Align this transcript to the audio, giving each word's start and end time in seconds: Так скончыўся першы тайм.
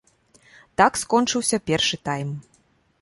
Так 0.81 0.93
скончыўся 1.01 1.57
першы 1.71 2.01
тайм. 2.11 2.29